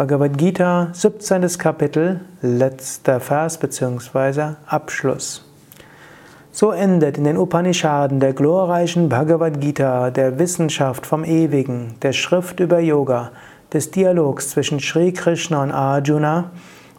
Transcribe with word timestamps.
Bhagavad 0.00 0.38
Gita, 0.38 0.88
17. 0.94 1.46
Kapitel, 1.58 2.20
letzter 2.40 3.20
Vers 3.20 3.58
bzw. 3.58 4.54
Abschluss. 4.66 5.44
So 6.52 6.70
endet 6.70 7.18
in 7.18 7.24
den 7.24 7.36
Upanishaden 7.36 8.18
der 8.18 8.32
glorreichen 8.32 9.10
Bhagavad 9.10 9.60
Gita, 9.60 10.10
der 10.10 10.38
Wissenschaft 10.38 11.06
vom 11.06 11.22
Ewigen, 11.22 11.96
der 12.00 12.14
Schrift 12.14 12.60
über 12.60 12.80
Yoga, 12.80 13.32
des 13.74 13.90
Dialogs 13.90 14.48
zwischen 14.48 14.80
Sri 14.80 15.12
Krishna 15.12 15.62
und 15.62 15.70
Arjuna, 15.70 16.50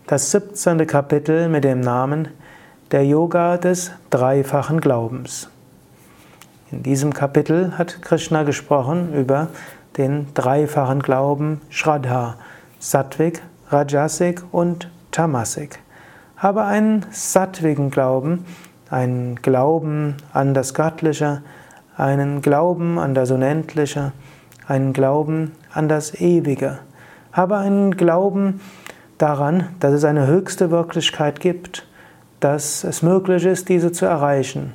das 0.06 0.30
17. 0.30 0.86
Kapitel 0.86 1.50
mit 1.50 1.64
dem 1.64 1.80
Namen 1.80 2.28
Der 2.92 3.04
Yoga 3.04 3.58
des 3.58 3.90
dreifachen 4.12 4.80
Glaubens. 4.80 5.50
In 6.72 6.84
diesem 6.84 7.16
Kapitel 7.16 7.80
hat 7.80 8.04
Krishna 8.04 8.44
gesprochen 8.44 9.12
über 9.16 9.48
den 9.98 10.28
dreifachen 10.36 11.02
Glauben 11.02 11.62
Shraddha, 11.72 12.36
Sattvik, 12.84 13.44
Rajasik 13.70 14.42
und 14.52 14.90
Tamasik. 15.12 15.78
Habe 16.36 16.64
einen 16.64 17.06
sattwigen 17.12 17.92
Glauben, 17.92 18.44
einen 18.90 19.36
Glauben 19.36 20.18
an 20.34 20.56
das 20.56 20.74
Göttliche, 20.74 21.44
einen 21.96 22.42
Glauben 22.42 22.98
an 22.98 23.14
das 23.14 23.30
Unendliche, 23.30 24.14
einen 24.68 24.94
Glauben 24.94 25.52
an 25.72 25.90
das 25.90 26.20
Ewige. 26.20 26.80
Habe 27.32 27.58
einen 27.58 27.98
Glauben 27.98 28.62
daran, 29.20 29.68
dass 29.80 29.94
es 29.94 30.04
eine 30.04 30.26
höchste 30.26 30.72
Wirklichkeit 30.72 31.40
gibt, 31.40 31.86
dass 32.40 32.84
es 32.84 33.04
möglich 33.04 33.46
ist, 33.46 33.70
diese 33.70 33.92
zu 33.92 34.08
erreichen, 34.08 34.74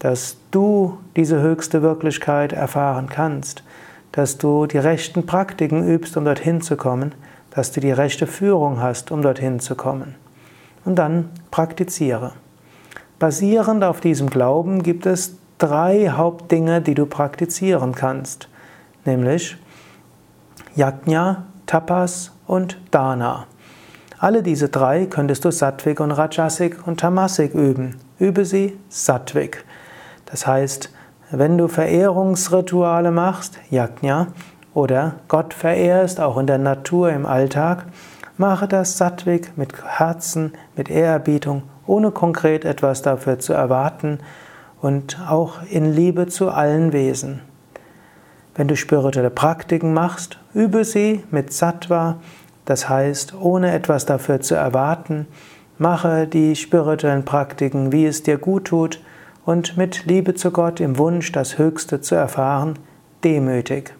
dass 0.00 0.36
du 0.50 0.98
diese 1.16 1.40
höchste 1.40 1.80
Wirklichkeit 1.80 2.52
erfahren 2.52 3.08
kannst, 3.08 3.64
dass 4.12 4.36
du 4.36 4.66
die 4.66 4.76
rechten 4.76 5.24
Praktiken 5.24 5.88
übst, 5.88 6.14
um 6.18 6.26
dorthin 6.26 6.60
zu 6.60 6.76
kommen, 6.76 7.14
dass 7.50 7.72
du 7.72 7.80
die 7.80 7.92
rechte 7.92 8.26
Führung 8.26 8.80
hast, 8.80 9.10
um 9.10 9.22
dorthin 9.22 9.60
zu 9.60 9.74
kommen. 9.74 10.14
Und 10.84 10.96
dann 10.96 11.30
praktiziere. 11.50 12.32
Basierend 13.18 13.82
auf 13.84 14.00
diesem 14.00 14.30
Glauben 14.30 14.82
gibt 14.82 15.06
es 15.06 15.36
drei 15.58 16.10
Hauptdinge, 16.10 16.80
die 16.80 16.94
du 16.94 17.06
praktizieren 17.06 17.94
kannst, 17.94 18.48
nämlich 19.04 19.56
Yajna, 20.76 21.44
Tapas 21.66 22.32
und 22.46 22.78
Dana. 22.90 23.46
Alle 24.18 24.42
diese 24.42 24.68
drei 24.68 25.06
könntest 25.06 25.44
du 25.44 25.50
Sattvik 25.50 26.00
und 26.00 26.12
Rajasik 26.12 26.86
und 26.86 27.00
Tamasik 27.00 27.54
üben. 27.54 27.96
Übe 28.18 28.44
sie 28.44 28.78
Sattvik. 28.88 29.64
Das 30.26 30.46
heißt, 30.46 30.90
wenn 31.30 31.58
du 31.58 31.68
Verehrungsrituale 31.68 33.10
machst, 33.10 33.58
Yajna, 33.70 34.28
oder 34.74 35.14
Gott 35.28 35.54
verehrst, 35.54 36.20
auch 36.20 36.38
in 36.38 36.46
der 36.46 36.58
Natur, 36.58 37.10
im 37.10 37.26
Alltag, 37.26 37.86
mache 38.36 38.68
das 38.68 38.96
sattwig 38.96 39.52
mit 39.56 39.72
Herzen, 39.84 40.52
mit 40.76 40.90
Ehrerbietung, 40.90 41.62
ohne 41.86 42.10
konkret 42.10 42.64
etwas 42.64 43.02
dafür 43.02 43.38
zu 43.38 43.52
erwarten 43.52 44.20
und 44.80 45.18
auch 45.28 45.62
in 45.70 45.92
Liebe 45.92 46.28
zu 46.28 46.50
allen 46.50 46.92
Wesen. 46.92 47.40
Wenn 48.54 48.68
du 48.68 48.76
spirituelle 48.76 49.30
Praktiken 49.30 49.92
machst, 49.92 50.38
übe 50.54 50.84
sie 50.84 51.24
mit 51.30 51.52
Sattva, 51.52 52.16
das 52.64 52.88
heißt, 52.88 53.34
ohne 53.40 53.72
etwas 53.72 54.04
dafür 54.04 54.40
zu 54.40 54.54
erwarten, 54.54 55.26
mache 55.78 56.26
die 56.26 56.56
spirituellen 56.56 57.24
Praktiken, 57.24 57.92
wie 57.92 58.06
es 58.06 58.22
dir 58.22 58.36
gut 58.36 58.66
tut 58.66 59.00
und 59.44 59.76
mit 59.76 60.04
Liebe 60.06 60.34
zu 60.34 60.50
Gott 60.50 60.80
im 60.80 60.98
Wunsch, 60.98 61.32
das 61.32 61.56
Höchste 61.56 62.00
zu 62.00 62.14
erfahren, 62.14 62.78
demütig. 63.24 63.94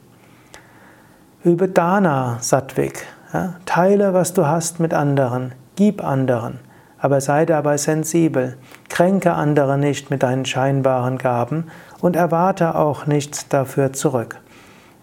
Übe 1.45 1.69
Dana 1.69 2.39
Sattvik. 2.41 3.07
Ja, 3.33 3.55
teile, 3.65 4.13
was 4.13 4.35
du 4.35 4.47
hast 4.49 4.81
mit 4.81 4.93
anderen. 4.93 5.53
Gib 5.77 6.03
anderen. 6.03 6.59
Aber 6.99 7.21
sei 7.21 7.47
dabei 7.47 7.77
sensibel. 7.77 8.57
Kränke 8.89 9.35
andere 9.35 9.79
nicht 9.79 10.11
mit 10.11 10.25
deinen 10.25 10.45
scheinbaren 10.45 11.17
Gaben 11.17 11.67
und 12.01 12.17
erwarte 12.17 12.75
auch 12.75 13.07
nichts 13.07 13.49
dafür 13.49 13.93
zurück. 13.93 14.41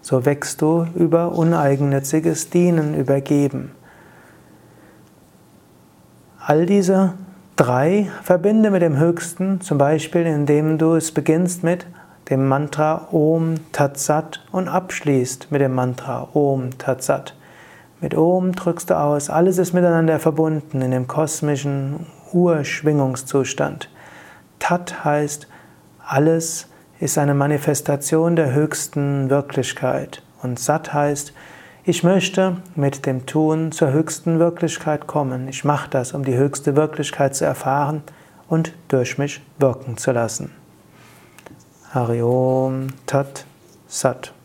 So 0.02 0.26
wächst 0.26 0.60
du 0.60 0.86
über 0.94 1.32
uneigennütziges 1.32 2.50
Dienen, 2.50 2.94
übergeben. 2.94 3.72
All 6.38 6.66
diese 6.66 7.14
drei 7.56 8.10
verbinde 8.22 8.70
mit 8.70 8.82
dem 8.82 8.98
Höchsten, 8.98 9.62
zum 9.62 9.78
Beispiel 9.78 10.26
indem 10.26 10.76
du 10.76 10.96
es 10.96 11.12
beginnst 11.12 11.64
mit 11.64 11.86
dem 12.28 12.48
Mantra 12.48 13.08
Om 13.12 13.54
Tat 13.72 13.98
Sat 13.98 14.44
und 14.50 14.68
abschließt 14.68 15.52
mit 15.52 15.60
dem 15.60 15.74
Mantra 15.74 16.28
Om 16.32 16.76
Tat 16.76 17.02
Sat. 17.02 17.36
Mit 18.00 18.16
Om 18.16 18.52
drückst 18.52 18.90
du 18.90 18.98
aus, 18.98 19.30
alles 19.30 19.58
ist 19.58 19.72
miteinander 19.72 20.18
verbunden 20.18 20.82
in 20.82 20.90
dem 20.90 21.06
kosmischen 21.06 22.06
Urschwingungszustand. 22.32 23.88
Tat 24.58 25.04
heißt, 25.04 25.46
alles 26.04 26.68
ist 26.98 27.16
eine 27.16 27.34
Manifestation 27.34 28.36
der 28.36 28.52
höchsten 28.52 29.30
Wirklichkeit. 29.30 30.22
Und 30.42 30.58
Sat 30.58 30.92
heißt, 30.92 31.32
ich 31.84 32.02
möchte 32.02 32.56
mit 32.74 33.06
dem 33.06 33.26
Tun 33.26 33.70
zur 33.70 33.92
höchsten 33.92 34.40
Wirklichkeit 34.40 35.06
kommen. 35.06 35.46
Ich 35.48 35.64
mache 35.64 35.88
das, 35.88 36.12
um 36.12 36.24
die 36.24 36.36
höchste 36.36 36.74
Wirklichkeit 36.74 37.36
zu 37.36 37.44
erfahren 37.44 38.02
und 38.48 38.72
durch 38.88 39.18
mich 39.18 39.40
wirken 39.58 39.96
zu 39.96 40.10
lassen. 40.10 40.50
Hari 41.96 42.20
Om 42.20 42.92
Tat 43.06 43.46
Sat. 43.88 44.35